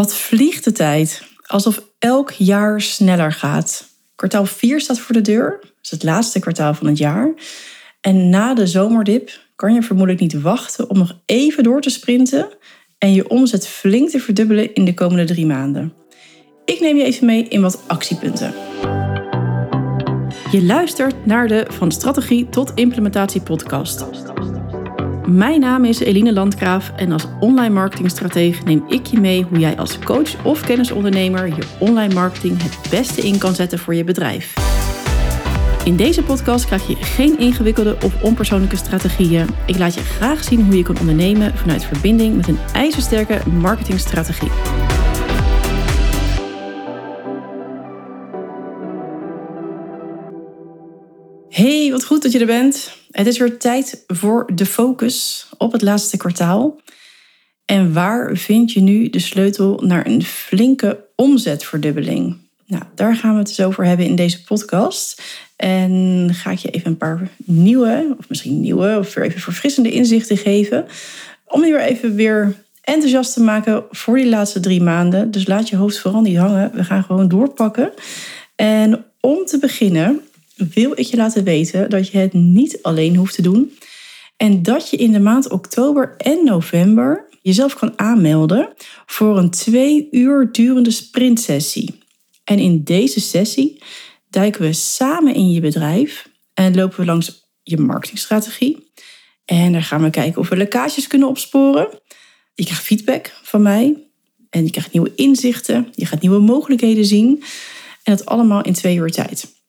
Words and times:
Wat 0.00 0.14
vliegt 0.14 0.64
de 0.64 0.72
tijd? 0.72 1.22
Alsof 1.46 1.82
elk 1.98 2.30
jaar 2.30 2.80
sneller 2.80 3.32
gaat. 3.32 3.88
Kwartaal 4.14 4.46
4 4.46 4.80
staat 4.80 5.00
voor 5.00 5.14
de 5.14 5.20
deur. 5.20 5.58
Dat 5.60 5.70
is 5.82 5.90
het 5.90 6.02
laatste 6.02 6.40
kwartaal 6.40 6.74
van 6.74 6.86
het 6.86 6.98
jaar. 6.98 7.34
En 8.00 8.28
na 8.28 8.54
de 8.54 8.66
zomerdip 8.66 9.40
kan 9.56 9.74
je 9.74 9.82
vermoedelijk 9.82 10.20
niet 10.20 10.40
wachten 10.40 10.90
om 10.90 10.98
nog 10.98 11.16
even 11.26 11.62
door 11.62 11.80
te 11.80 11.90
sprinten 11.90 12.48
en 12.98 13.12
je 13.12 13.28
omzet 13.28 13.66
flink 13.66 14.10
te 14.10 14.20
verdubbelen 14.20 14.74
in 14.74 14.84
de 14.84 14.94
komende 14.94 15.24
drie 15.24 15.46
maanden. 15.46 15.92
Ik 16.64 16.80
neem 16.80 16.96
je 16.96 17.04
even 17.04 17.26
mee 17.26 17.48
in 17.48 17.60
wat 17.60 17.82
actiepunten. 17.86 18.54
Je 20.50 20.62
luistert 20.62 21.26
naar 21.26 21.48
de 21.48 21.66
Van 21.68 21.92
Strategie 21.92 22.48
tot 22.48 22.72
Implementatie 22.74 23.40
podcast. 23.40 24.04
Mijn 25.30 25.60
naam 25.60 25.84
is 25.84 25.98
Eline 25.98 26.32
Landgraaf 26.32 26.92
en 26.96 27.12
als 27.12 27.24
online 27.40 27.74
marketingstratege 27.74 28.62
neem 28.62 28.84
ik 28.88 29.06
je 29.06 29.20
mee 29.20 29.42
hoe 29.42 29.58
jij 29.58 29.76
als 29.76 29.98
coach 29.98 30.44
of 30.44 30.60
kennisondernemer 30.60 31.46
je 31.46 31.62
online 31.78 32.14
marketing 32.14 32.62
het 32.62 32.90
beste 32.90 33.20
in 33.20 33.38
kan 33.38 33.54
zetten 33.54 33.78
voor 33.78 33.94
je 33.94 34.04
bedrijf. 34.04 34.54
In 35.84 35.96
deze 35.96 36.22
podcast 36.22 36.66
krijg 36.66 36.88
je 36.88 36.96
geen 36.96 37.38
ingewikkelde 37.38 37.96
of 38.04 38.22
onpersoonlijke 38.22 38.76
strategieën. 38.76 39.46
Ik 39.66 39.78
laat 39.78 39.94
je 39.94 40.00
graag 40.00 40.44
zien 40.44 40.64
hoe 40.64 40.76
je 40.76 40.82
kan 40.82 40.98
ondernemen 40.98 41.56
vanuit 41.56 41.84
verbinding 41.84 42.36
met 42.36 42.48
een 42.48 42.58
ijzersterke 42.72 43.40
marketingstrategie. 43.50 44.50
Hey, 51.48 51.88
wat 51.90 52.04
goed 52.04 52.22
dat 52.22 52.32
je 52.32 52.38
er 52.38 52.46
bent. 52.46 52.99
Het 53.10 53.26
is 53.26 53.38
weer 53.38 53.58
tijd 53.58 54.04
voor 54.06 54.50
de 54.54 54.66
focus 54.66 55.48
op 55.58 55.72
het 55.72 55.82
laatste 55.82 56.16
kwartaal. 56.16 56.80
En 57.64 57.92
waar 57.92 58.36
vind 58.36 58.72
je 58.72 58.80
nu 58.80 59.10
de 59.10 59.18
sleutel 59.18 59.82
naar 59.84 60.06
een 60.06 60.22
flinke 60.22 61.04
omzetverdubbeling? 61.16 62.36
Nou, 62.66 62.82
daar 62.94 63.16
gaan 63.16 63.32
we 63.32 63.38
het 63.38 63.46
dus 63.46 63.60
over 63.60 63.84
hebben 63.84 64.06
in 64.06 64.16
deze 64.16 64.44
podcast. 64.44 65.22
En 65.56 66.28
ga 66.32 66.50
ik 66.50 66.58
je 66.58 66.70
even 66.70 66.90
een 66.90 66.96
paar 66.96 67.28
nieuwe, 67.44 68.14
of 68.18 68.28
misschien 68.28 68.60
nieuwe, 68.60 68.96
of 68.98 69.14
weer 69.14 69.24
even 69.24 69.40
verfrissende 69.40 69.90
inzichten 69.90 70.36
geven. 70.36 70.86
Om 71.46 71.64
je 71.64 71.72
weer 71.72 71.80
even 71.82 72.14
weer 72.14 72.54
enthousiast 72.80 73.32
te 73.32 73.40
maken 73.40 73.84
voor 73.90 74.16
die 74.16 74.28
laatste 74.28 74.60
drie 74.60 74.82
maanden. 74.82 75.30
Dus 75.30 75.46
laat 75.46 75.68
je 75.68 75.76
hoofd 75.76 75.98
vooral 75.98 76.20
niet 76.20 76.36
hangen. 76.36 76.70
We 76.74 76.84
gaan 76.84 77.04
gewoon 77.04 77.28
doorpakken. 77.28 77.92
En 78.56 79.04
om 79.20 79.44
te 79.44 79.58
beginnen 79.58 80.20
wil 80.74 80.92
ik 80.94 81.06
je 81.06 81.16
laten 81.16 81.44
weten 81.44 81.90
dat 81.90 82.08
je 82.08 82.18
het 82.18 82.32
niet 82.32 82.82
alleen 82.82 83.16
hoeft 83.16 83.34
te 83.34 83.42
doen. 83.42 83.78
En 84.36 84.62
dat 84.62 84.90
je 84.90 84.96
in 84.96 85.12
de 85.12 85.20
maand 85.20 85.50
oktober 85.50 86.14
en 86.16 86.44
november 86.44 87.28
jezelf 87.42 87.74
kan 87.74 87.98
aanmelden 87.98 88.72
voor 89.06 89.38
een 89.38 89.50
twee 89.50 90.08
uur 90.10 90.48
durende 90.52 90.90
sprintsessie. 90.90 91.98
En 92.44 92.58
in 92.58 92.84
deze 92.84 93.20
sessie 93.20 93.82
duiken 94.30 94.60
we 94.60 94.72
samen 94.72 95.34
in 95.34 95.50
je 95.50 95.60
bedrijf 95.60 96.28
en 96.54 96.74
lopen 96.74 97.00
we 97.00 97.06
langs 97.06 97.48
je 97.62 97.76
marketingstrategie. 97.76 98.92
En 99.44 99.72
daar 99.72 99.82
gaan 99.82 100.02
we 100.02 100.10
kijken 100.10 100.40
of 100.40 100.48
we 100.48 100.56
lekkages 100.56 101.06
kunnen 101.06 101.28
opsporen. 101.28 101.88
Je 102.54 102.64
krijgt 102.64 102.82
feedback 102.82 103.38
van 103.42 103.62
mij 103.62 103.96
en 104.50 104.64
je 104.64 104.70
krijgt 104.70 104.92
nieuwe 104.92 105.12
inzichten. 105.14 105.88
Je 105.94 106.06
gaat 106.06 106.20
nieuwe 106.20 106.40
mogelijkheden 106.40 107.04
zien. 107.04 107.42
En 108.02 108.16
dat 108.16 108.26
allemaal 108.26 108.62
in 108.62 108.72
twee 108.72 108.96
uur 108.96 109.10
tijd. 109.10 109.59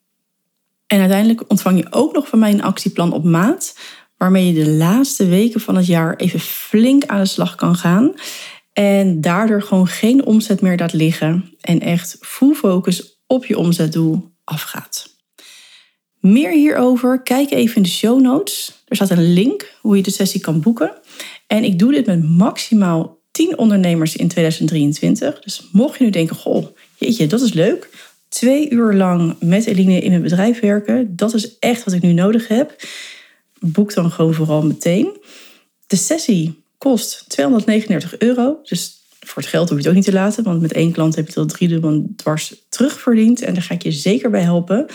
En 0.92 1.00
uiteindelijk 1.00 1.44
ontvang 1.48 1.78
je 1.78 1.88
ook 1.90 2.14
nog 2.14 2.28
van 2.28 2.40
mij 2.40 2.52
een 2.52 2.64
actieplan 2.64 3.14
op 3.14 3.24
maat, 3.24 3.78
waarmee 4.18 4.54
je 4.54 4.64
de 4.64 4.70
laatste 4.70 5.26
weken 5.28 5.62
van 5.62 5.76
het 5.76 5.86
jaar 5.86 6.16
even 6.16 6.40
flink 6.40 7.06
aan 7.06 7.20
de 7.20 7.26
slag 7.26 7.56
kan 7.56 7.76
gaan. 7.76 8.14
En 8.74 9.22
daardoor 9.22 9.62
gewoon 9.62 9.88
geen 9.88 10.26
omzet 10.26 10.62
meer 10.62 10.78
laat 10.78 10.94
liggen 10.94 11.56
en 11.62 11.80
echt 11.80 12.18
full 12.22 12.54
focus 12.54 13.22
op 13.28 13.46
je 13.46 13.58
omzetdoel 13.58 14.32
afgaat. 14.44 15.16
Meer 16.20 16.52
hierover, 16.52 17.22
kijk 17.22 17.52
even 17.52 17.76
in 17.76 17.84
de 17.84 17.90
show 17.90 18.22
notes. 18.22 18.84
Er 18.88 18.96
staat 18.96 19.10
een 19.10 19.34
link 19.34 19.76
hoe 19.82 19.98
je 19.98 20.04
de 20.04 20.12
sessie 20.12 20.42
kan 20.42 20.62
boeken. 20.62 20.94
En 21.48 21.64
ik 21.64 21.80
doe 21.80 21.92
dit 21.92 22.06
met 22.06 22.30
maximaal 22.30 23.20
10 23.32 23.58
ondernemers 23.58 24.16
in 24.16 24.28
2023. 24.28 25.40
Dus 25.40 25.68
mocht 25.72 25.98
je 25.98 26.04
nu 26.04 26.10
denken, 26.10 26.36
goh, 26.36 26.66
jeetje, 26.96 27.28
dat 27.28 27.42
is 27.42 27.54
leuk 27.54 27.90
twee 28.32 28.70
uur 28.70 28.94
lang 28.94 29.36
met 29.40 29.66
Eline 29.66 30.00
in 30.00 30.10
mijn 30.10 30.22
bedrijf 30.22 30.60
werken. 30.60 31.16
Dat 31.16 31.34
is 31.34 31.60
echt 31.60 31.84
wat 31.84 31.94
ik 31.94 32.02
nu 32.02 32.14
nodig 32.14 32.48
heb. 32.48 32.76
Boek 33.60 33.94
dan 33.94 34.12
gewoon 34.12 34.34
vooral 34.34 34.62
meteen. 34.62 35.18
De 35.88 35.96
sessie 35.96 36.64
kost 36.78 37.26
239 37.28 38.18
euro. 38.18 38.60
Dus 38.64 39.02
voor 39.20 39.42
het 39.42 39.52
geld 39.52 39.70
hoef 39.70 39.78
je 39.78 39.84
het 39.84 39.88
ook 39.88 39.96
niet 39.96 40.06
te 40.06 40.14
laten. 40.14 40.44
Want 40.44 40.62
met 40.62 40.74
één 40.74 40.92
klant 40.92 41.16
heb 41.16 41.24
je 41.24 41.30
het 41.30 41.40
al 41.40 41.46
driedubbel 41.46 42.14
dwars 42.16 42.56
terugverdiend. 42.70 43.42
En 43.42 43.54
daar 43.54 43.64
ga 43.64 43.74
ik 43.74 43.84
je 43.84 43.92
zeker 43.92 44.30
bij 44.30 44.42
helpen. 44.42 44.86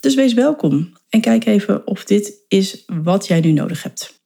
Dus 0.00 0.14
wees 0.14 0.34
welkom. 0.34 0.92
En 1.08 1.20
kijk 1.20 1.46
even 1.46 1.86
of 1.86 2.04
dit 2.04 2.34
is 2.48 2.84
wat 2.86 3.26
jij 3.26 3.40
nu 3.40 3.52
nodig 3.52 3.82
hebt. 3.82 4.16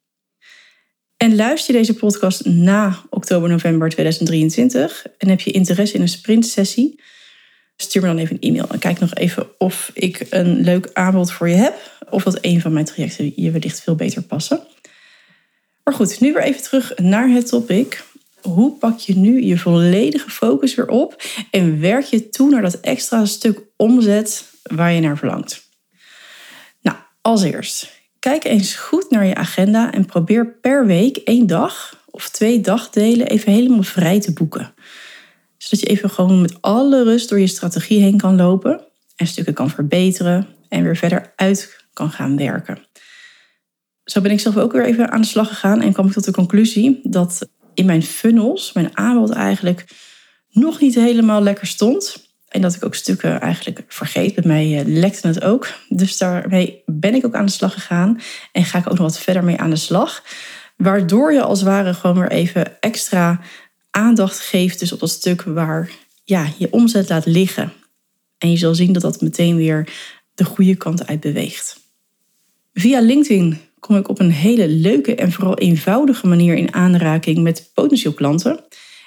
En 1.16 1.36
luister 1.36 1.74
je 1.74 1.80
deze 1.80 1.94
podcast 1.94 2.44
na 2.44 3.02
oktober, 3.10 3.48
november 3.48 3.88
2023 3.88 5.06
en 5.18 5.28
heb 5.28 5.40
je 5.40 5.50
interesse 5.50 5.94
in 5.94 6.00
een 6.00 6.08
sprintsessie, 6.08 7.00
stuur 7.82 8.02
me 8.02 8.08
dan 8.08 8.18
even 8.18 8.36
een 8.40 8.48
e-mail 8.48 8.68
en 8.68 8.78
kijk 8.78 8.98
nog 8.98 9.14
even 9.14 9.46
of 9.58 9.90
ik 9.94 10.26
een 10.30 10.60
leuk 10.60 10.90
aanbod 10.92 11.32
voor 11.32 11.48
je 11.48 11.54
heb. 11.54 11.90
Of 12.10 12.22
dat 12.22 12.38
een 12.40 12.60
van 12.60 12.72
mijn 12.72 12.84
trajecten 12.84 13.32
je 13.36 13.50
wellicht 13.50 13.80
veel 13.80 13.94
beter 13.94 14.22
passen. 14.22 14.60
Maar 15.84 15.94
goed, 15.94 16.20
nu 16.20 16.32
weer 16.32 16.42
even 16.42 16.62
terug 16.62 16.96
naar 16.96 17.28
het 17.28 17.48
topic. 17.48 18.04
Hoe 18.40 18.72
pak 18.78 18.98
je 18.98 19.16
nu 19.16 19.42
je 19.42 19.58
volledige 19.58 20.30
focus 20.30 20.74
weer 20.74 20.88
op 20.88 21.22
en 21.50 21.80
werk 21.80 22.04
je 22.04 22.28
toe 22.28 22.50
naar 22.50 22.62
dat 22.62 22.80
extra 22.80 23.24
stuk 23.24 23.60
omzet 23.76 24.44
waar 24.62 24.92
je 24.92 25.00
naar 25.00 25.18
verlangt? 25.18 25.68
Nou, 26.80 26.96
als 27.20 27.42
eerst, 27.42 27.92
kijk 28.18 28.44
eens 28.44 28.74
goed 28.74 29.10
naar 29.10 29.26
je 29.26 29.34
agenda 29.34 29.92
en 29.92 30.04
probeer 30.04 30.46
per 30.46 30.86
week 30.86 31.16
één 31.16 31.46
dag 31.46 32.00
of 32.10 32.28
twee 32.28 32.60
dagdelen 32.60 33.26
even 33.26 33.52
helemaal 33.52 33.82
vrij 33.82 34.20
te 34.20 34.32
boeken 34.32 34.74
zodat 35.62 35.80
je 35.80 35.86
even 35.86 36.10
gewoon 36.10 36.40
met 36.40 36.62
alle 36.62 37.04
rust 37.04 37.28
door 37.28 37.40
je 37.40 37.46
strategie 37.46 38.00
heen 38.00 38.16
kan 38.16 38.36
lopen 38.36 38.84
en 39.16 39.26
stukken 39.26 39.54
kan 39.54 39.70
verbeteren 39.70 40.46
en 40.68 40.82
weer 40.82 40.96
verder 40.96 41.32
uit 41.36 41.84
kan 41.92 42.10
gaan 42.10 42.36
werken. 42.36 42.78
Zo 44.04 44.20
ben 44.20 44.30
ik 44.30 44.40
zelf 44.40 44.56
ook 44.56 44.72
weer 44.72 44.84
even 44.84 45.10
aan 45.10 45.20
de 45.20 45.26
slag 45.26 45.48
gegaan 45.48 45.80
en 45.80 45.92
kwam 45.92 46.06
ik 46.06 46.12
tot 46.12 46.24
de 46.24 46.32
conclusie 46.32 47.00
dat 47.02 47.48
in 47.74 47.86
mijn 47.86 48.02
funnels, 48.02 48.72
mijn 48.72 48.96
aanbod 48.96 49.30
eigenlijk 49.30 49.84
nog 50.50 50.80
niet 50.80 50.94
helemaal 50.94 51.42
lekker 51.42 51.66
stond. 51.66 52.30
En 52.48 52.60
dat 52.60 52.74
ik 52.74 52.84
ook 52.84 52.94
stukken 52.94 53.40
eigenlijk 53.40 53.84
vergeet. 53.88 54.34
Bij 54.34 54.44
mij 54.46 54.78
eh, 54.78 54.86
lekte 54.86 55.26
het 55.26 55.42
ook. 55.42 55.68
Dus 55.88 56.18
daarmee 56.18 56.82
ben 56.86 57.14
ik 57.14 57.26
ook 57.26 57.34
aan 57.34 57.46
de 57.46 57.52
slag 57.52 57.72
gegaan. 57.72 58.20
En 58.52 58.64
ga 58.64 58.78
ik 58.78 58.90
ook 58.90 58.98
nog 58.98 59.06
wat 59.06 59.18
verder 59.18 59.44
mee 59.44 59.58
aan 59.58 59.70
de 59.70 59.76
slag. 59.76 60.22
Waardoor 60.76 61.32
je 61.32 61.42
als 61.42 61.60
het 61.60 61.68
ware 61.68 61.94
gewoon 61.94 62.18
weer 62.18 62.30
even 62.30 62.80
extra 62.80 63.40
aandacht 63.92 64.40
geeft 64.40 64.78
dus 64.78 64.92
op 64.92 65.00
dat 65.00 65.10
stuk 65.10 65.42
waar 65.42 65.90
ja, 66.24 66.52
je 66.58 66.72
omzet 66.72 67.08
laat 67.08 67.26
liggen. 67.26 67.72
En 68.38 68.50
je 68.50 68.56
zal 68.56 68.74
zien 68.74 68.92
dat 68.92 69.02
dat 69.02 69.20
meteen 69.20 69.56
weer 69.56 69.92
de 70.34 70.44
goede 70.44 70.74
kant 70.74 71.06
uit 71.06 71.20
beweegt. 71.20 71.80
Via 72.74 73.00
LinkedIn 73.00 73.58
kom 73.78 73.96
ik 73.96 74.08
op 74.08 74.20
een 74.20 74.30
hele 74.30 74.68
leuke 74.68 75.14
en 75.14 75.32
vooral 75.32 75.58
eenvoudige 75.58 76.26
manier 76.26 76.54
in 76.54 76.74
aanraking 76.74 77.38
met 77.38 77.70
potentieel 77.74 78.12
klanten. 78.12 78.64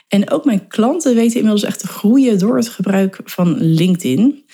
En 0.07 0.29
ook 0.29 0.46
mijn 0.46 0.68
klanten 0.68 1.16
weten 1.16 1.35
inmiddels 1.35 1.63
echt 1.63 1.79
te 1.79 1.88
groeien 1.88 2.40
door 2.40 2.56
het 2.56 2.69
gebruik 2.69 3.19
van 3.25 3.57
LinkedIn. 3.57 4.46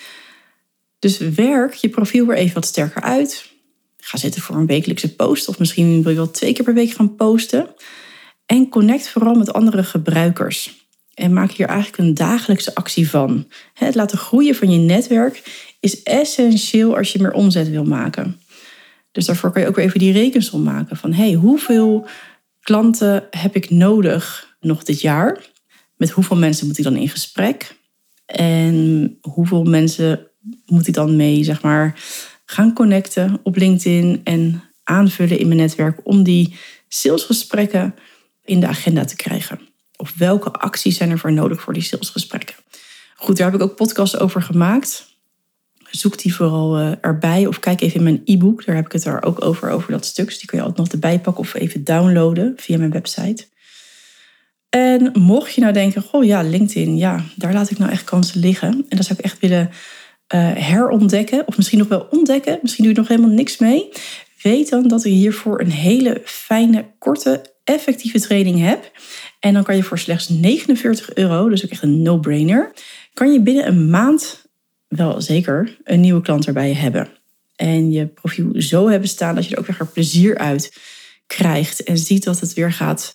Dus 1.00 1.18
werk 1.18 1.74
je 1.74 1.90
profiel 1.90 2.26
weer 2.26 2.38
even 2.38 2.54
wat 2.54 2.66
sterker 2.66 3.02
uit. 3.02 3.50
Ga 3.98 4.18
zitten 4.18 4.42
voor 4.42 4.56
een 4.56 4.66
wekelijkse 4.66 5.16
post 5.16 5.48
of 5.48 5.60
misschien 5.60 6.04
wil 6.04 6.12
je 6.12 6.18
wel 6.18 6.32
twee 6.32 6.54
keer 6.54 6.66
per 6.66 6.74
week 6.74 6.92
gaan 6.92 7.16
posten. 7.16 7.68
En 8.52 8.70
connect 8.70 9.10
vooral 9.10 9.36
met 9.36 9.54
andere 9.54 9.84
gebruikers. 9.84 10.86
En 11.14 11.34
maak 11.34 11.52
hier 11.52 11.68
eigenlijk 11.68 11.98
een 11.98 12.14
dagelijkse 12.14 12.76
actie 12.76 13.10
van. 13.10 13.48
Het 13.74 13.96
laten 13.96 14.18
groeien 14.18 14.56
van 14.56 14.72
je 14.72 14.78
netwerk 14.78 15.44
is 15.80 16.04
essentieel 16.04 16.98
als 16.98 17.12
je 17.12 17.22
meer 17.22 17.34
omzet 17.34 17.70
wil 17.70 17.84
maken. 17.84 18.40
Dus 19.12 19.26
daarvoor 19.26 19.52
kan 19.52 19.62
je 19.62 19.68
ook 19.68 19.76
weer 19.76 19.86
even 19.86 20.00
die 20.00 20.14
rekensom 20.14 20.64
maken 20.64 20.98
van 20.98 21.14
hey, 21.14 21.34
hoeveel 21.34 22.08
klanten 22.62 23.24
heb 23.30 23.56
ik 23.56 23.70
nodig 23.70 24.56
nog 24.60 24.84
dit 24.84 25.02
jaar? 25.02 25.50
Met 25.98 26.10
hoeveel 26.10 26.38
mensen 26.38 26.68
moet 26.68 26.78
ik 26.78 26.84
dan 26.84 26.96
in 26.96 27.10
gesprek? 27.10 27.76
En 28.26 29.18
hoeveel 29.22 29.64
mensen 29.64 30.28
moet 30.66 30.88
ik 30.88 30.94
dan 30.94 31.16
mee, 31.16 31.44
zeg 31.44 31.62
maar, 31.62 32.00
gaan 32.46 32.74
connecten 32.74 33.40
op 33.44 33.56
LinkedIn 33.56 34.22
en 34.24 34.64
aanvullen 34.84 35.40
in 35.40 35.48
mijn 35.48 35.60
netwerk 35.60 36.00
om 36.04 36.24
die 36.24 36.56
salesgesprekken 36.88 37.96
in 38.52 38.60
de 38.60 38.68
agenda 38.68 39.06
te 39.06 39.16
krijgen? 39.16 39.60
Of 39.96 40.14
welke 40.18 40.52
acties 40.52 40.98
zijn 40.98 41.10
er 41.10 41.20
voor 41.20 41.34
nodig 41.34 41.62
voor 41.62 41.74
die 41.74 41.84
salesgesprekken? 41.84 42.56
Goed, 43.16 43.38
daar 43.38 43.52
heb 43.52 43.62
ik 43.62 43.68
ook 43.68 43.76
podcasts 43.76 44.18
over 44.18 44.42
gemaakt. 44.42 45.10
Zoek 45.90 46.18
die 46.22 46.36
vooral 46.36 46.80
uh, 46.80 46.92
erbij 47.02 47.46
of 47.46 47.60
kijk 47.60 47.82
even 47.82 47.98
in 47.98 48.04
mijn 48.04 48.22
e-book. 48.26 48.66
Daar 48.66 48.76
heb 48.76 48.86
ik 48.86 48.92
het 48.92 49.06
er 49.06 49.24
ook 49.24 49.46
over, 49.46 49.70
over 49.70 49.92
dat 49.92 50.06
stuk. 50.06 50.26
Dus 50.26 50.38
die 50.38 50.48
kun 50.48 50.58
je 50.58 50.64
altijd 50.64 50.82
nog 50.82 50.94
erbij 50.94 51.20
pakken 51.20 51.44
of 51.44 51.54
even 51.54 51.84
downloaden 51.84 52.54
via 52.58 52.78
mijn 52.78 52.92
website. 52.92 53.46
En 54.70 55.12
mocht 55.14 55.54
je 55.54 55.62
nou 55.62 55.74
denken, 55.74 56.02
goh 56.02 56.24
ja, 56.24 56.42
LinkedIn, 56.42 56.98
ja, 56.98 57.24
daar 57.36 57.54
laat 57.54 57.70
ik 57.70 57.78
nou 57.78 57.92
echt 57.92 58.04
kansen 58.04 58.40
liggen. 58.40 58.86
En 58.90 58.98
dat 58.98 59.06
zou 59.06 59.20
ik 59.20 59.26
echt 59.26 59.40
willen 59.40 59.70
uh, 59.70 60.52
herontdekken. 60.54 61.48
Of 61.48 61.58
misschien 61.58 61.80
nog 61.80 61.88
wel 61.88 62.08
ontdekken. 62.10 62.60
Misschien 62.62 62.84
doe 62.84 62.94
je 62.94 63.00
nog 63.00 63.10
helemaal 63.10 63.36
niks 63.36 63.58
mee. 63.58 63.90
Weet 64.42 64.70
dan 64.70 64.88
dat 64.88 65.06
ik 65.06 65.12
hiervoor 65.12 65.62
een 65.62 65.72
hele 65.72 66.22
fijne, 66.26 66.86
korte, 67.00 67.51
effectieve 67.64 68.20
training 68.20 68.60
heb. 68.60 68.92
En 69.40 69.54
dan 69.54 69.64
kan 69.64 69.76
je 69.76 69.84
voor 69.84 70.00
slechts 70.00 70.30
49 70.30 71.14
euro, 71.14 71.50
dus 71.50 71.66
ook 71.66 71.72
echt 71.72 71.84
een 71.84 72.02
no-brainer, 72.02 72.72
kan 73.14 73.34
je 73.34 73.42
binnen 73.42 73.68
een 73.68 73.90
maand 73.90 74.46
wel 74.88 75.22
zeker 75.22 75.78
een 75.84 76.00
nieuwe 76.00 76.22
klant 76.22 76.48
erbij 76.48 76.74
hebben. 76.74 77.10
En 77.56 77.92
je 77.92 78.08
profiel 78.08 78.62
zo 78.62 78.90
hebben 78.90 79.10
staan 79.10 79.36
dat 79.36 79.46
je 79.46 79.56
er 79.56 79.60
ook 79.60 79.68
weer 79.68 79.88
plezier 79.88 80.38
uit 80.38 80.78
krijgt. 81.28 81.84
En 81.84 81.98
ziet 81.98 82.24
dat 82.24 82.40
het 82.40 82.54
weer 82.54 82.72
gaat 82.72 83.14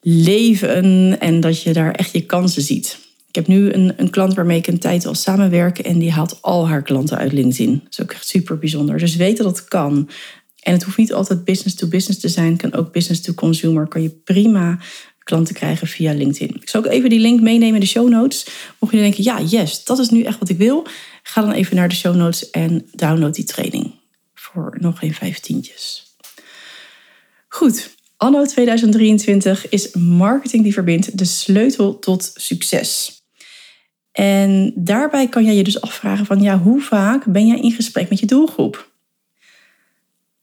leven 0.00 1.20
en 1.20 1.40
dat 1.40 1.62
je 1.62 1.72
daar 1.72 1.92
echt 1.92 2.12
je 2.12 2.26
kansen 2.26 2.62
ziet. 2.62 2.98
Ik 3.28 3.34
heb 3.34 3.46
nu 3.46 3.72
een, 3.72 3.92
een 3.96 4.10
klant 4.10 4.34
waarmee 4.34 4.58
ik 4.58 4.66
een 4.66 4.78
tijd 4.78 5.06
al 5.06 5.14
samenwerk 5.14 5.78
en 5.78 5.98
die 5.98 6.10
haalt 6.10 6.38
al 6.40 6.68
haar 6.68 6.82
klanten 6.82 7.18
uit 7.18 7.32
LinkedIn. 7.32 7.80
Dat 7.82 7.92
is 7.92 8.02
ook 8.02 8.12
echt 8.12 8.28
super 8.28 8.58
bijzonder. 8.58 8.98
Dus 8.98 9.16
weet 9.16 9.36
dat 9.36 9.46
het 9.46 9.64
kan. 9.64 10.08
En 10.64 10.72
het 10.72 10.82
hoeft 10.82 10.96
niet 10.96 11.12
altijd 11.12 11.44
business 11.44 11.74
to 11.74 11.86
business 11.86 12.20
te 12.20 12.28
zijn, 12.28 12.52
het 12.52 12.60
kan 12.60 12.74
ook 12.74 12.92
business 12.92 13.20
to 13.20 13.32
consumer. 13.32 13.88
Kan 13.88 14.02
je 14.02 14.10
prima 14.10 14.78
klanten 15.18 15.54
krijgen 15.54 15.86
via 15.86 16.12
LinkedIn. 16.12 16.56
Ik 16.60 16.68
zal 16.68 16.84
ook 16.84 16.92
even 16.92 17.10
die 17.10 17.18
link 17.18 17.40
meenemen 17.40 17.74
in 17.74 17.80
de 17.80 17.86
show 17.86 18.08
notes. 18.08 18.46
Mocht 18.78 18.92
je 18.92 19.00
denken, 19.00 19.24
ja, 19.24 19.40
yes, 19.40 19.84
dat 19.84 19.98
is 19.98 20.08
nu 20.08 20.22
echt 20.22 20.38
wat 20.38 20.48
ik 20.48 20.58
wil. 20.58 20.86
Ga 21.22 21.40
dan 21.40 21.52
even 21.52 21.76
naar 21.76 21.88
de 21.88 21.94
show 21.94 22.14
notes 22.14 22.50
en 22.50 22.88
download 22.92 23.34
die 23.34 23.44
training. 23.44 23.94
Voor 24.34 24.76
nog 24.80 24.98
geen 24.98 25.14
vijftientjes. 25.14 26.14
Goed, 27.48 27.94
anno 28.16 28.44
2023 28.44 29.68
is 29.68 29.92
marketing 29.94 30.62
die 30.62 30.72
verbindt 30.72 31.18
de 31.18 31.24
sleutel 31.24 31.98
tot 31.98 32.30
succes. 32.34 33.22
En 34.12 34.72
daarbij 34.74 35.28
kan 35.28 35.44
jij 35.44 35.54
je 35.54 35.64
dus 35.64 35.80
afvragen 35.80 36.26
van, 36.26 36.42
ja, 36.42 36.58
hoe 36.58 36.80
vaak 36.80 37.24
ben 37.24 37.46
jij 37.46 37.60
in 37.60 37.72
gesprek 37.72 38.10
met 38.10 38.18
je 38.18 38.26
doelgroep? 38.26 38.92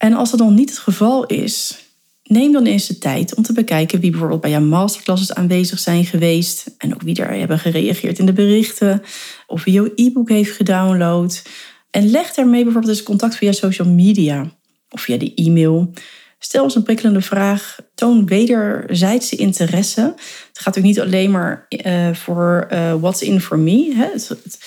En 0.02 0.12
als 0.12 0.30
dat 0.30 0.40
nog 0.40 0.50
niet 0.50 0.70
het 0.70 0.78
geval 0.78 1.26
is, 1.26 1.82
Neem 2.22 2.52
dan 2.52 2.66
eens 2.66 2.86
de 2.86 2.98
tijd 2.98 3.34
om 3.34 3.42
te 3.42 3.52
bekijken 3.52 4.00
wie 4.00 4.10
bijvoorbeeld 4.10 4.40
bij 4.40 4.50
jouw 4.50 4.60
masterclasses 4.60 5.34
aanwezig 5.34 5.78
zijn 5.78 6.04
geweest 6.04 6.74
en 6.78 6.94
ook 6.94 7.02
wie 7.02 7.22
er 7.22 7.38
hebben 7.38 7.58
gereageerd 7.58 8.18
in 8.18 8.26
de 8.26 8.32
berichten 8.32 9.02
of 9.46 9.64
wie 9.64 9.74
jouw 9.74 9.92
e-book 9.94 10.28
heeft 10.28 10.56
gedownload. 10.56 11.42
En 11.90 12.10
leg 12.10 12.34
daarmee 12.34 12.62
bijvoorbeeld 12.62 12.92
eens 12.92 13.02
contact 13.02 13.36
via 13.36 13.52
social 13.52 13.88
media 13.88 14.52
of 14.90 15.00
via 15.00 15.16
de 15.16 15.34
e-mail. 15.34 15.92
Stel 16.38 16.64
eens 16.64 16.74
een 16.74 16.82
prikkelende 16.82 17.20
vraag. 17.20 17.78
Toon 17.94 18.26
wederzijdse 18.26 19.36
interesse. 19.36 20.14
Het 20.48 20.58
gaat 20.58 20.78
ook 20.78 20.84
niet 20.84 21.00
alleen 21.00 21.30
maar 21.30 21.66
uh, 21.68 22.14
voor 22.14 22.68
uh, 22.72 22.94
what's 22.94 23.22
in 23.22 23.40
for 23.40 23.58
me. 23.58 23.94
Hè? 23.94 24.08
Het, 24.12 24.58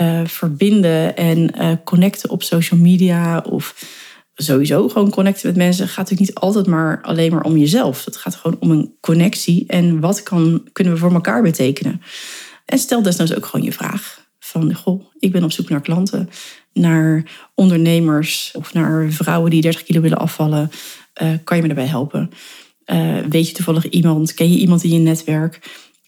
uh, 0.00 0.20
verbinden 0.24 1.16
en 1.16 1.50
connecten 1.84 2.30
op 2.30 2.42
social 2.42 2.80
media 2.80 3.38
of 3.38 3.74
sowieso 4.42 4.88
gewoon 4.88 5.10
connecten 5.10 5.46
met 5.46 5.56
mensen 5.56 5.88
gaat 5.88 5.96
natuurlijk 5.96 6.28
niet 6.28 6.38
altijd 6.38 6.66
maar 6.66 7.02
alleen 7.02 7.32
maar 7.32 7.42
om 7.42 7.56
jezelf. 7.56 8.04
Het 8.04 8.16
gaat 8.16 8.34
gewoon 8.34 8.56
om 8.60 8.70
een 8.70 8.94
connectie 9.00 9.64
en 9.66 10.00
wat 10.00 10.22
kan, 10.22 10.68
kunnen 10.72 10.92
we 10.92 10.98
voor 10.98 11.12
elkaar 11.12 11.42
betekenen. 11.42 12.02
En 12.64 12.78
stel 12.78 13.02
desnoods 13.02 13.34
ook 13.34 13.46
gewoon 13.46 13.66
je 13.66 13.72
vraag 13.72 14.28
van, 14.38 14.74
goh, 14.74 15.04
ik 15.18 15.32
ben 15.32 15.44
op 15.44 15.52
zoek 15.52 15.68
naar 15.68 15.80
klanten, 15.80 16.28
naar 16.72 17.24
ondernemers 17.54 18.52
of 18.56 18.74
naar 18.74 19.10
vrouwen 19.10 19.50
die 19.50 19.60
30 19.60 19.82
kilo 19.82 20.00
willen 20.00 20.18
afvallen. 20.18 20.70
Uh, 21.22 21.32
kan 21.44 21.56
je 21.56 21.62
me 21.62 21.68
daarbij 21.68 21.86
helpen? 21.86 22.30
Uh, 22.86 23.18
weet 23.28 23.48
je 23.48 23.54
toevallig 23.54 23.88
iemand? 23.88 24.34
Ken 24.34 24.52
je 24.52 24.58
iemand 24.58 24.84
in 24.84 24.90
je 24.90 24.98
netwerk? 24.98 25.60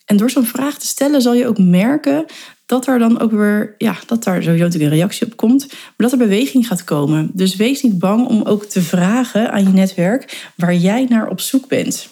En 0.04 0.16
door 0.16 0.30
zo'n 0.30 0.46
vraag 0.46 0.78
te 0.78 0.86
stellen 0.86 1.22
zal 1.22 1.34
je 1.34 1.46
ook 1.46 1.58
merken 1.58 2.24
dat 2.72 2.86
er 2.86 2.98
dan 2.98 3.20
ook 3.20 3.30
weer, 3.30 3.74
ja, 3.78 3.96
dat 4.06 4.24
daar 4.24 4.42
sowieso 4.42 4.64
natuurlijk 4.64 4.92
een 4.92 4.98
reactie 4.98 5.26
op 5.26 5.36
komt, 5.36 5.66
maar 5.68 5.92
dat 5.96 6.12
er 6.12 6.18
beweging 6.18 6.66
gaat 6.66 6.84
komen. 6.84 7.30
Dus 7.32 7.56
wees 7.56 7.82
niet 7.82 7.98
bang 7.98 8.26
om 8.26 8.42
ook 8.42 8.64
te 8.64 8.82
vragen 8.82 9.52
aan 9.52 9.62
je 9.62 9.68
netwerk 9.68 10.50
waar 10.56 10.74
jij 10.74 11.06
naar 11.08 11.28
op 11.28 11.40
zoek 11.40 11.68
bent. 11.68 12.08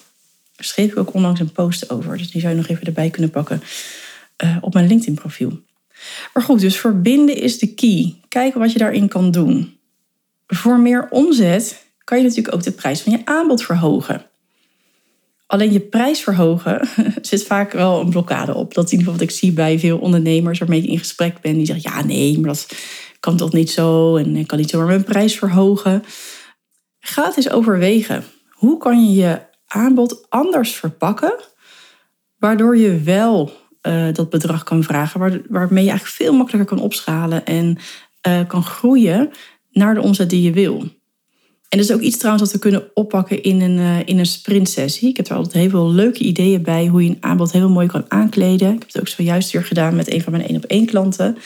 Daar 0.56 0.66
schreef 0.66 0.90
ik 0.90 0.98
ook 0.98 1.14
onlangs 1.14 1.40
een 1.40 1.52
post 1.52 1.90
over, 1.90 2.18
dus 2.18 2.30
die 2.30 2.40
zou 2.40 2.52
je 2.52 2.58
nog 2.58 2.68
even 2.68 2.86
erbij 2.86 3.10
kunnen 3.10 3.30
pakken 3.30 3.62
uh, 4.44 4.56
op 4.60 4.74
mijn 4.74 4.86
LinkedIn-profiel. 4.86 5.60
Maar 6.34 6.42
goed, 6.42 6.60
dus 6.60 6.76
verbinden 6.76 7.36
is 7.36 7.58
de 7.58 7.74
key. 7.74 8.14
Kijken 8.28 8.60
wat 8.60 8.72
je 8.72 8.78
daarin 8.78 9.08
kan 9.08 9.30
doen. 9.30 9.78
Voor 10.46 10.78
meer 10.78 11.08
omzet 11.10 11.84
kan 12.04 12.18
je 12.18 12.24
natuurlijk 12.24 12.54
ook 12.54 12.62
de 12.62 12.72
prijs 12.72 13.00
van 13.00 13.12
je 13.12 13.20
aanbod 13.24 13.62
verhogen. 13.62 14.29
Alleen 15.50 15.72
je 15.72 15.80
prijs 15.80 16.20
verhogen 16.20 16.88
zit 17.22 17.42
vaak 17.42 17.72
wel 17.72 18.00
een 18.00 18.10
blokkade 18.10 18.54
op. 18.54 18.74
Dat 18.74 18.84
is 18.84 18.92
in 18.92 18.98
ieder 18.98 19.12
geval 19.12 19.26
wat 19.26 19.34
ik 19.36 19.40
zie 19.40 19.52
bij 19.52 19.78
veel 19.78 19.98
ondernemers 19.98 20.58
waarmee 20.58 20.82
ik 20.82 20.88
in 20.88 20.98
gesprek 20.98 21.40
ben. 21.40 21.56
Die 21.56 21.66
zeggen, 21.66 21.90
ja 21.92 22.04
nee, 22.04 22.38
maar 22.38 22.48
dat 22.48 22.68
kan 23.20 23.36
toch 23.36 23.52
niet 23.52 23.70
zo. 23.70 24.16
En 24.16 24.36
ik 24.36 24.46
kan 24.46 24.58
niet 24.58 24.70
zomaar 24.70 24.86
mijn 24.86 25.04
prijs 25.04 25.38
verhogen. 25.38 26.02
Ga 26.98 27.24
het 27.24 27.36
eens 27.36 27.50
overwegen. 27.50 28.24
Hoe 28.50 28.78
kan 28.78 29.04
je 29.04 29.20
je 29.20 29.40
aanbod 29.66 30.26
anders 30.28 30.72
verpakken? 30.72 31.34
Waardoor 32.38 32.76
je 32.76 33.00
wel 33.00 33.52
uh, 33.82 34.12
dat 34.12 34.30
bedrag 34.30 34.62
kan 34.62 34.82
vragen. 34.82 35.44
waarmee 35.48 35.84
je 35.84 35.90
eigenlijk 35.90 36.18
veel 36.18 36.32
makkelijker 36.32 36.76
kan 36.76 36.84
opschalen. 36.84 37.44
En 37.44 37.78
uh, 38.28 38.40
kan 38.46 38.62
groeien 38.62 39.30
naar 39.70 39.94
de 39.94 40.02
omzet 40.02 40.30
die 40.30 40.42
je 40.42 40.52
wil. 40.52 40.99
En 41.70 41.78
dat 41.78 41.88
is 41.88 41.94
ook 41.94 42.00
iets 42.00 42.16
trouwens 42.16 42.44
dat 42.44 42.52
we 42.52 42.68
kunnen 42.68 42.90
oppakken 42.94 43.42
in 43.42 43.60
een, 43.60 43.78
uh, 43.78 43.98
in 44.04 44.18
een 44.18 44.26
sprintsessie. 44.26 45.08
Ik 45.08 45.16
heb 45.16 45.28
er 45.28 45.36
altijd 45.36 45.54
heel 45.54 45.70
veel 45.70 45.90
leuke 45.90 46.18
ideeën 46.18 46.62
bij 46.62 46.86
hoe 46.86 47.04
je 47.04 47.10
een 47.10 47.16
aanbod 47.20 47.52
heel 47.52 47.68
mooi 47.68 47.86
kan 47.86 48.04
aankleden. 48.08 48.72
Ik 48.72 48.78
heb 48.78 48.92
het 48.92 49.00
ook 49.00 49.08
zojuist 49.08 49.50
weer 49.50 49.64
gedaan 49.64 49.96
met 49.96 50.12
een 50.12 50.22
van 50.22 50.32
mijn 50.32 50.46
één 50.46 50.56
op 50.56 50.64
één 50.64 50.86
klanten. 50.86 51.36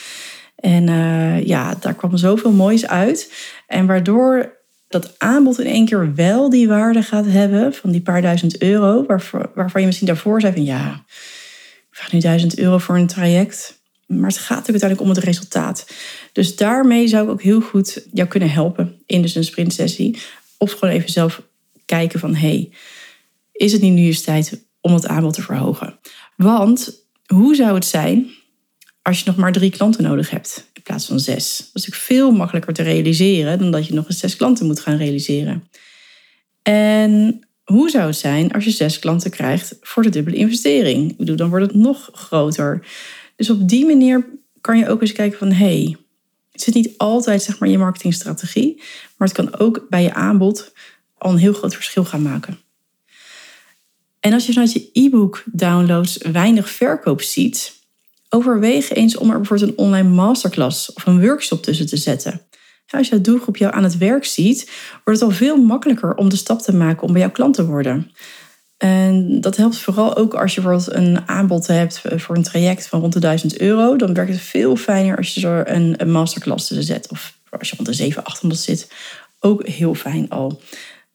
En 0.56 0.88
uh, 0.88 1.47
ja, 1.47 1.75
daar 1.81 1.94
kwam 1.94 2.17
zoveel 2.17 2.53
moois 2.53 2.87
uit. 2.87 3.32
En 3.67 3.87
waardoor 3.87 4.53
dat 4.88 5.15
aanbod 5.19 5.61
in 5.61 5.67
één 5.67 5.87
keer 5.87 6.15
wel 6.15 6.50
die 6.50 6.69
waarde 6.69 7.03
gaat 7.03 7.26
hebben 7.26 7.75
van 7.75 7.91
die 7.91 8.03
paar 8.03 8.23
duizend 8.23 8.62
euro, 8.62 9.05
waarvan, 9.06 9.47
waarvan 9.55 9.81
je 9.81 9.87
misschien 9.87 10.06
daarvoor 10.06 10.41
zei 10.41 10.53
van 10.53 10.65
ja, 10.65 11.05
ik 11.91 11.97
vraag 11.97 12.12
nu 12.12 12.19
duizend 12.19 12.59
euro 12.59 12.79
voor 12.79 12.97
een 12.97 13.06
traject. 13.06 13.82
Maar 14.06 14.28
het 14.28 14.38
gaat 14.38 14.58
natuurlijk 14.58 14.84
uiteindelijk 14.84 15.00
om 15.00 15.08
het 15.08 15.24
resultaat. 15.24 15.86
Dus 16.32 16.56
daarmee 16.56 17.08
zou 17.08 17.24
ik 17.24 17.30
ook 17.30 17.42
heel 17.42 17.60
goed 17.60 18.06
jou 18.12 18.28
kunnen 18.28 18.50
helpen 18.50 19.02
in 19.06 19.22
dus 19.22 19.34
een 19.34 19.44
sprintsessie. 19.44 20.18
Of 20.58 20.72
gewoon 20.72 20.94
even 20.94 21.10
zelf 21.10 21.42
kijken 21.84 22.20
van, 22.20 22.34
hey, 22.34 22.70
is 23.52 23.72
het 23.72 23.80
niet 23.80 23.92
nu 23.92 24.04
eens 24.04 24.22
tijd 24.22 24.64
om 24.80 24.94
het 24.94 25.06
aanbod 25.06 25.34
te 25.34 25.42
verhogen? 25.42 25.98
Want 26.36 27.06
hoe 27.26 27.54
zou 27.54 27.74
het 27.74 27.84
zijn 27.84 28.30
als 29.02 29.18
je 29.18 29.25
nog 29.26 29.37
maar 29.37 29.52
drie 29.52 29.70
klanten 29.70 30.02
nodig 30.02 30.30
hebt 30.30 30.70
in 30.73 30.82
plaats 30.82 31.06
van 31.06 31.20
zes? 31.20 31.56
Dat 31.56 31.66
is 31.66 31.73
natuurlijk 31.73 32.02
veel 32.02 32.32
makkelijker 32.32 32.73
te 32.73 32.82
realiseren 32.82 33.58
dan 33.58 33.70
dat 33.70 33.87
je 33.87 33.94
nog 33.94 34.08
eens 34.08 34.18
zes 34.18 34.37
klanten 34.37 34.66
moet 34.66 34.80
gaan 34.80 34.96
realiseren. 34.96 35.68
En 36.62 37.40
hoe 37.64 37.90
zou 37.90 38.06
het 38.06 38.16
zijn 38.16 38.52
als 38.52 38.64
je 38.64 38.70
zes 38.70 38.99
klanten 38.99 39.30
krijgt 39.30 39.76
voor 39.80 40.02
de 40.02 40.08
dubbele 40.08 40.37
investering? 40.37 41.11
Ik 41.11 41.16
bedoel, 41.16 41.37
dan 41.37 41.49
wordt 41.49 41.66
het 41.66 41.75
nog 41.75 42.11
groter. 42.12 42.87
Dus 43.37 43.50
op 43.50 43.69
die 43.69 43.87
manier 43.87 44.26
kan 44.61 44.79
je 44.79 44.88
ook 44.88 45.00
eens 45.00 45.12
kijken 45.12 45.38
van 45.38 45.53
hey, 45.53 45.97
het 46.53 46.62
zit 46.62 46.75
niet 46.75 46.99
altijd 46.99 47.43
zeg 47.43 47.59
maar, 47.59 47.69
in 47.69 47.75
je 47.75 47.81
marketingstrategie, 47.81 48.83
maar 49.17 49.29
het 49.29 49.37
kan 49.37 49.59
ook 49.59 49.87
bij 49.88 50.03
je 50.03 50.14
aanbod 50.14 50.73
al 51.19 51.31
een 51.31 51.38
heel 51.38 51.53
groot 51.53 51.75
verschil 51.75 52.05
gaan 52.05 52.23
maken. 52.23 52.59
En 54.21 54.33
als 54.33 54.47
je 54.47 54.53
vanuit 54.53 54.73
je 54.73 54.91
e-book 54.93 55.43
downloads 55.53 56.17
weinig 56.17 56.71
verkoop 56.71 57.21
ziet, 57.21 57.73
overweeg 58.29 58.93
eens 58.93 59.17
om 59.17 59.31
er 59.31 59.37
bijvoorbeeld 59.37 59.71
een 59.71 59.79
online 59.79 60.09
masterclass 60.09 60.93
of 60.93 61.07
een 61.07 61.21
workshop 61.21 61.62
tussen 61.62 61.87
te 61.87 61.97
zetten. 61.97 62.41
Als 62.87 63.09
je 63.09 63.21
doelgroep 63.21 63.57
jou 63.57 63.75
aan 63.75 63.83
het 63.83 63.99
werk 63.99 64.25
ziet, 64.25 64.71
wordt 65.05 65.21
het 65.21 65.29
al 65.29 65.37
veel 65.37 65.57
makkelijker 65.57 66.14
om 66.14 66.29
de 66.29 66.37
stap 66.37 66.61
te 66.61 66.75
maken 66.75 67.07
om 67.07 67.12
bij 67.12 67.21
jouw 67.21 67.31
klant 67.31 67.55
te 67.55 67.67
worden. 67.67 68.11
En 68.76 69.40
dat 69.40 69.57
helpt 69.57 69.78
vooral 69.78 70.16
ook 70.16 70.35
als 70.35 70.54
je 70.54 70.61
bijvoorbeeld 70.61 70.97
een 70.97 71.28
aanbod 71.28 71.66
hebt 71.66 72.02
voor 72.04 72.37
een 72.37 72.43
traject 72.43 72.87
van 72.87 73.00
rond 73.00 73.12
de 73.12 73.19
1000 73.19 73.61
euro. 73.61 73.97
Dan 73.97 74.14
werkt 74.14 74.33
het 74.33 74.40
veel 74.40 74.76
fijner 74.76 75.16
als 75.16 75.35
je 75.35 75.47
er 75.47 75.71
een, 75.71 76.11
masterclass 76.11 76.66
tussen 76.66 76.87
zet. 76.87 77.11
Of 77.11 77.38
als 77.50 77.71
je 77.71 77.76
rond 77.76 77.88
de 77.88 77.95
700, 77.95 78.35
800 78.35 78.62
zit. 78.62 78.93
Ook 79.40 79.66
heel 79.66 79.95
fijn 79.95 80.28
al. 80.28 80.61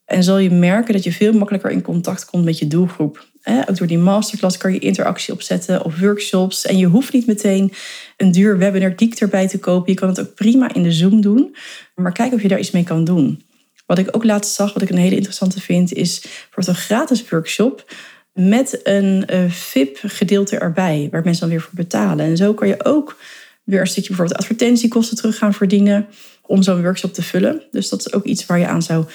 En 0.05 0.23
zal 0.23 0.37
je 0.37 0.51
merken 0.51 0.93
dat 0.93 1.03
je 1.03 1.11
veel 1.11 1.33
makkelijker 1.33 1.71
in 1.71 1.81
contact 1.81 2.25
komt 2.25 2.45
met 2.45 2.59
je 2.59 2.67
doelgroep. 2.67 3.27
Ook 3.43 3.77
door 3.77 3.87
die 3.87 3.97
masterclass 3.97 4.57
kan 4.57 4.73
je 4.73 4.79
interactie 4.79 5.33
opzetten 5.33 5.85
of 5.85 5.99
workshops. 5.99 6.65
En 6.65 6.77
je 6.77 6.85
hoeft 6.85 7.13
niet 7.13 7.27
meteen 7.27 7.73
een 8.17 8.31
duur 8.31 8.57
webinar 8.57 8.93
erbij 9.17 9.47
te 9.47 9.59
kopen. 9.59 9.91
Je 9.91 9.99
kan 9.99 10.09
het 10.09 10.19
ook 10.19 10.33
prima 10.33 10.73
in 10.73 10.83
de 10.83 10.91
Zoom 10.91 11.21
doen. 11.21 11.55
Maar 11.95 12.11
kijk 12.11 12.33
of 12.33 12.41
je 12.41 12.47
daar 12.47 12.59
iets 12.59 12.71
mee 12.71 12.83
kan 12.83 13.03
doen. 13.03 13.43
Wat 13.89 13.97
ik 13.97 14.15
ook 14.15 14.23
laatst 14.23 14.53
zag, 14.53 14.73
wat 14.73 14.81
ik 14.81 14.89
een 14.89 14.97
hele 14.97 15.15
interessante 15.15 15.61
vind, 15.61 15.93
is 15.93 16.25
voor 16.51 16.67
een 16.67 16.75
gratis 16.75 17.29
workshop 17.29 17.93
met 18.33 18.79
een 18.83 19.25
VIP-gedeelte 19.49 20.57
erbij, 20.57 21.07
waar 21.11 21.23
mensen 21.23 21.41
dan 21.41 21.49
weer 21.49 21.61
voor 21.61 21.73
betalen. 21.73 22.25
En 22.25 22.37
zo 22.37 22.53
kan 22.53 22.67
je 22.67 22.85
ook 22.85 23.17
weer 23.63 23.79
een 23.79 23.87
stukje 23.87 24.07
bijvoorbeeld 24.07 24.39
advertentiekosten 24.39 25.17
terug 25.17 25.37
gaan 25.37 25.53
verdienen 25.53 26.07
om 26.41 26.61
zo'n 26.61 26.81
workshop 26.81 27.13
te 27.13 27.21
vullen. 27.21 27.63
Dus 27.71 27.89
dat 27.89 27.99
is 27.99 28.13
ook 28.13 28.23
iets 28.23 28.45
waar 28.45 28.59
je 28.59 28.67
aan 28.67 28.81
zou 28.81 29.05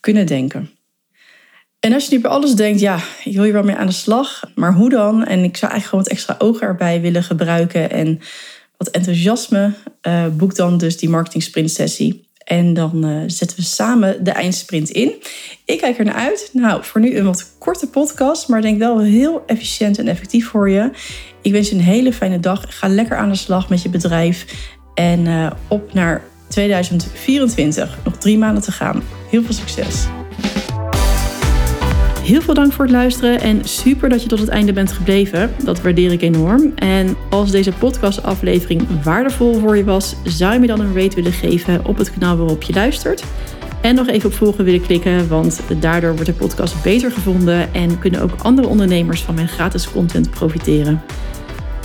kunnen 0.00 0.26
denken. 0.26 0.70
En 1.80 1.92
als 1.92 2.06
je 2.06 2.14
nu 2.14 2.20
bij 2.20 2.30
alles 2.30 2.54
denkt, 2.54 2.80
ja, 2.80 2.98
ik 3.24 3.34
wil 3.34 3.42
hier 3.42 3.52
wel 3.52 3.62
mee 3.62 3.76
aan 3.76 3.86
de 3.86 3.92
slag, 3.92 4.42
maar 4.54 4.74
hoe 4.74 4.90
dan? 4.90 5.24
En 5.24 5.44
ik 5.44 5.56
zou 5.56 5.72
eigenlijk 5.72 5.84
gewoon 5.84 6.04
wat 6.04 6.12
extra 6.12 6.34
ogen 6.38 6.66
erbij 6.66 7.00
willen 7.00 7.22
gebruiken 7.22 7.90
en 7.90 8.20
wat 8.76 8.88
enthousiasme, 8.88 9.72
uh, 10.02 10.26
boek 10.26 10.54
dan 10.54 10.78
dus 10.78 10.96
die 10.96 11.08
marketing 11.08 11.42
sprint 11.42 11.70
sessie. 11.70 12.32
En 12.44 12.74
dan 12.74 13.06
uh, 13.06 13.22
zetten 13.26 13.56
we 13.56 13.62
samen 13.62 14.24
de 14.24 14.30
eindsprint 14.30 14.90
in. 14.90 15.12
Ik 15.64 15.78
kijk 15.78 15.98
er 15.98 16.04
naar 16.04 16.14
uit. 16.14 16.50
Nou, 16.52 16.84
voor 16.84 17.00
nu 17.00 17.16
een 17.16 17.24
wat 17.24 17.54
korte 17.58 17.88
podcast, 17.88 18.48
maar 18.48 18.62
denk 18.62 18.78
wel 18.78 19.00
heel 19.00 19.42
efficiënt 19.46 19.98
en 19.98 20.08
effectief 20.08 20.48
voor 20.48 20.70
je. 20.70 20.90
Ik 21.42 21.52
wens 21.52 21.68
je 21.68 21.74
een 21.74 21.80
hele 21.80 22.12
fijne 22.12 22.40
dag. 22.40 22.78
Ga 22.78 22.88
lekker 22.88 23.16
aan 23.16 23.28
de 23.28 23.34
slag 23.36 23.68
met 23.68 23.82
je 23.82 23.88
bedrijf. 23.88 24.46
En 24.94 25.26
uh, 25.26 25.50
op 25.68 25.94
naar 25.94 26.22
2024. 26.48 27.98
Nog 28.04 28.16
drie 28.16 28.38
maanden 28.38 28.62
te 28.62 28.72
gaan. 28.72 29.02
Heel 29.30 29.42
veel 29.42 29.54
succes. 29.54 30.06
Heel 32.24 32.40
veel 32.40 32.54
dank 32.54 32.72
voor 32.72 32.84
het 32.84 32.94
luisteren 32.94 33.40
en 33.40 33.64
super 33.64 34.08
dat 34.08 34.22
je 34.22 34.28
tot 34.28 34.38
het 34.38 34.48
einde 34.48 34.72
bent 34.72 34.92
gebleven. 34.92 35.50
Dat 35.64 35.82
waardeer 35.82 36.12
ik 36.12 36.22
enorm. 36.22 36.72
En 36.74 37.16
als 37.30 37.50
deze 37.50 37.72
podcastaflevering 37.72 39.02
waardevol 39.02 39.58
voor 39.58 39.76
je 39.76 39.84
was, 39.84 40.16
zou 40.22 40.52
je 40.52 40.58
me 40.58 40.66
dan 40.66 40.80
een 40.80 40.94
rate 40.94 41.14
willen 41.14 41.32
geven 41.32 41.84
op 41.84 41.98
het 41.98 42.12
kanaal 42.12 42.36
waarop 42.36 42.62
je 42.62 42.72
luistert. 42.72 43.24
En 43.80 43.94
nog 43.94 44.08
even 44.08 44.28
op 44.28 44.34
volgen 44.34 44.64
willen 44.64 44.82
klikken, 44.82 45.28
want 45.28 45.60
daardoor 45.80 46.12
wordt 46.12 46.26
de 46.26 46.32
podcast 46.32 46.82
beter 46.82 47.10
gevonden 47.10 47.74
en 47.74 47.98
kunnen 47.98 48.20
ook 48.20 48.34
andere 48.42 48.68
ondernemers 48.68 49.22
van 49.22 49.34
mijn 49.34 49.48
gratis 49.48 49.90
content 49.90 50.30
profiteren. 50.30 51.02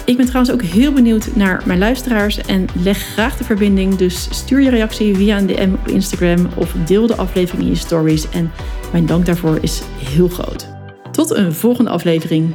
Ik 0.09 0.17
ben 0.17 0.25
trouwens 0.25 0.53
ook 0.53 0.61
heel 0.61 0.93
benieuwd 0.93 1.35
naar 1.35 1.61
mijn 1.65 1.79
luisteraars 1.79 2.37
en 2.37 2.65
leg 2.83 2.97
graag 2.97 3.37
de 3.37 3.43
verbinding. 3.43 3.95
Dus 3.95 4.27
stuur 4.31 4.61
je 4.61 4.69
reactie 4.69 5.15
via 5.15 5.37
een 5.37 5.47
DM 5.47 5.73
op 5.73 5.87
Instagram 5.87 6.47
of 6.55 6.73
deel 6.85 7.07
de 7.07 7.15
aflevering 7.15 7.63
in 7.63 7.69
je 7.69 7.75
stories. 7.75 8.29
En 8.29 8.51
mijn 8.91 9.05
dank 9.05 9.25
daarvoor 9.25 9.57
is 9.61 9.81
heel 9.97 10.27
groot. 10.27 10.67
Tot 11.11 11.35
een 11.35 11.53
volgende 11.53 11.89
aflevering. 11.89 12.53